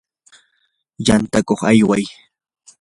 yantakuq 1.05 1.61
ayway. 1.71 2.03